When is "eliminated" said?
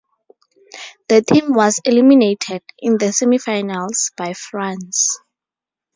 1.85-2.63